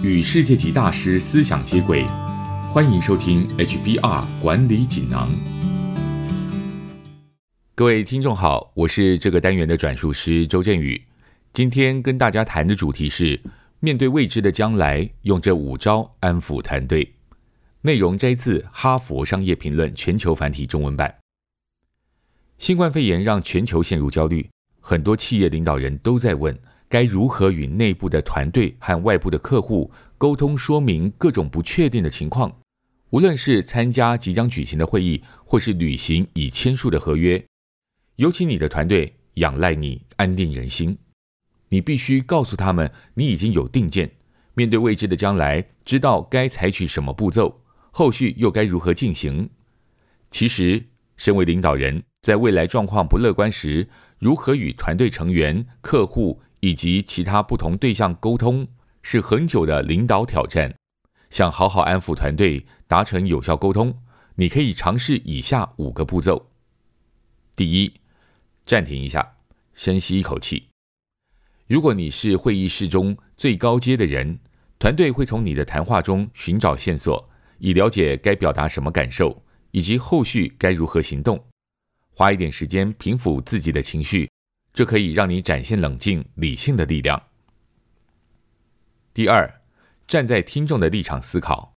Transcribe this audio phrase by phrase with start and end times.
[0.00, 2.06] 与世界级大师思想接轨，
[2.72, 5.28] 欢迎收听 HBR 管理锦囊。
[7.74, 11.02] 各位听众好，我是这个单元的转述师周振宇。
[11.52, 13.40] 今天跟大家谈的主题是
[13.80, 17.14] 面对未知的将来，用这五招安抚团队。
[17.80, 21.12] 内容摘自《哈佛商业评论》全球繁体中文版。
[22.56, 26.56] 新冠肺炎让全球陷入焦虑，很多企业领导人都在问。
[26.88, 32.60] 该如何与内部的团队和外部的客户沟通，说明各种不确定的情况？
[33.10, 37.44] 无论是参加即将举行的会议，或是履行已签署的合约，
[38.16, 40.96] 尤其你的团队仰赖你安定人心，
[41.68, 44.10] 你必须告诉他们你已经有定见，
[44.54, 47.60] 面对未知的将来，知道该采取什么步骤，
[47.90, 49.50] 后续又该如何进行。
[50.30, 50.84] 其实，
[51.16, 56.40] 身为领导人，在未来状况不乐观时，如何与团队成员、客户？
[56.60, 58.66] 以及其他不同对象沟通
[59.02, 60.74] 是很久的领导挑战。
[61.30, 63.94] 想好好安抚团队，达成有效沟通，
[64.36, 66.50] 你可以尝试以下五个步骤：
[67.54, 67.92] 第一，
[68.64, 69.36] 暂停一下，
[69.74, 70.68] 深吸一口气。
[71.66, 74.38] 如果你是会议室中最高阶的人，
[74.78, 81.38] 团队会从你的谈话中寻找线索，以了解该表达什么感受，以及后续该如何行动。
[82.10, 84.30] 花一点时间平复自己的情绪。
[84.78, 87.20] 这可以让你展现冷静、理性的力量。
[89.12, 89.60] 第二，
[90.06, 91.72] 站在听众的立场思考。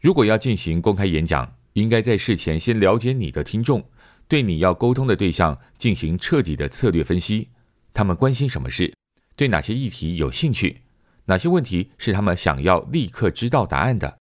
[0.00, 3.90] 如果要进行公开演讲，应该在事前先了解你的听众，
[4.28, 7.48] 对你要沟通的对象进行彻底的策略分析。
[7.92, 8.94] 他们关心什么事？
[9.34, 10.82] 对哪些议题有兴趣？
[11.24, 14.18] 哪些问题是他们想要立刻知道答案的？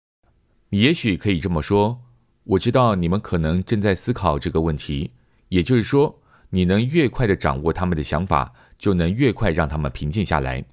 [0.70, 2.02] 你也许可以这么说
[2.54, 5.14] ：“我知道你们可能正在思考这个问题。”
[5.50, 6.22] 也就是说。
[6.52, 10.66] 你能越快的掌握他们的想法，就能越快让他们平静下来。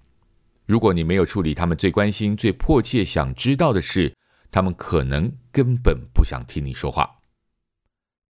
[0.64, 4.16] 如果你没有处理他们最关心、最迫切想知道的事，
[4.50, 7.18] 他们可能根本不想听你说话。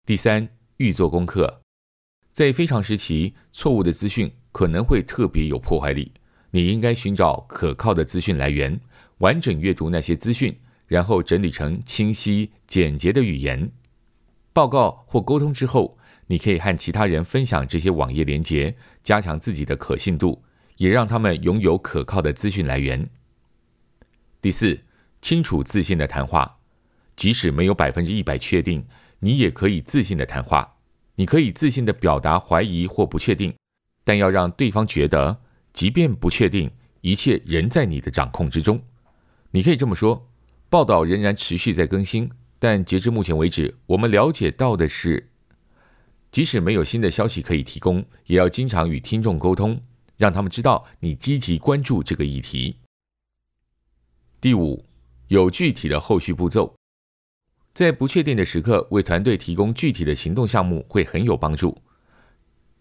[0.05, 1.61] 第三，预做功课。
[2.31, 6.11] 在非常时期，错误的资讯可能会特别有破坏力。
[6.51, 8.79] 你应该寻找可靠的资讯来源，
[9.19, 13.71] 完整阅读那些资讯，然后整理成清晰简洁的语言
[14.51, 15.97] 报告或沟通之后。
[16.27, 20.43] 你可以和其他人分享这些网页连接，加强自己的可信度，
[20.77, 23.07] 也让他们拥有可靠的资讯来源。
[24.41, 24.79] 第四，
[25.21, 26.57] 清楚自信的谈话，
[27.15, 28.85] 即使没有百分之一百确定，
[29.19, 30.77] 你也可以自信的谈话。
[31.15, 33.53] 你可以自信的表达怀疑或不确定，
[34.03, 36.71] 但要让对方觉得，即便不确定，
[37.01, 38.81] 一切仍在你的掌控之中。
[39.51, 40.29] 你可以这么说：
[40.69, 45.29] 报道仍然持续在更新，但截至目前为止，我们了解到的是。
[46.35, 49.81] 即使没有新的消息可以提供，也要经常与听众沟通，
[50.17, 52.75] 让他们知道你积极关注这个议题。
[54.41, 54.83] 第五，
[55.29, 56.75] 有具体的后续步骤，
[57.73, 61.81] 在不确定的时刻为团队提供具体的行动项目会很有帮助。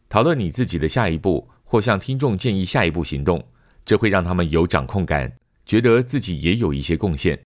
[0.08, 3.46] 讨论你自己的下一步，或向听众建议下一步行动，
[3.84, 5.32] 这会让他们有掌控感，
[5.64, 7.40] 觉得自己也有一些贡献。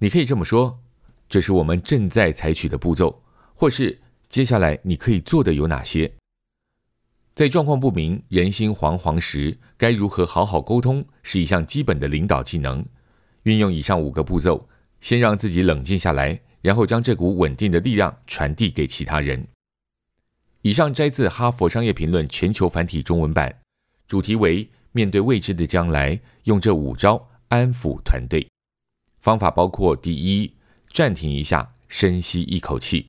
[0.00, 0.80] 你可以这么说
[1.30, 3.22] ：“这是我们正在采取的步骤。”
[3.54, 4.00] 或是。
[4.28, 6.12] 接下来你可以做的有哪些？
[7.34, 12.84] 在状况不明、人心惶惶时，该如何好好沟通，是一项基本的领导技能。
[13.44, 14.68] 运用以上五个步骤，
[15.00, 19.46] 先让自己冷静下来，然后将这股稳定的力量传递给其他人。
[20.62, 23.60] 以上摘自《哈佛商业评论》全球繁体中文版，
[24.06, 28.46] 主题为“面对未知的将来，用这五招安抚团队”。
[29.20, 30.52] 方法包括：第一，
[30.92, 33.08] 暂停一下，深吸一口气。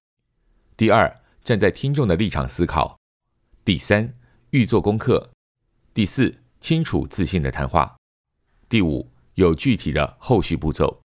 [0.80, 1.14] 第二，
[1.44, 2.96] 站在听众的立场思考；
[3.66, 4.14] 第三，
[4.52, 5.32] 预做功课；
[5.94, 7.98] 第四，清楚自信的谈话；
[8.70, 11.02] 第五，有具体的后续步骤。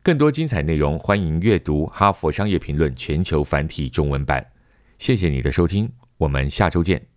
[0.00, 4.52] 更多精彩内容，欢迎阅读《哈佛商业评论》全球繁体中文版。
[4.96, 7.11] 谢谢你的收听，我们下周见。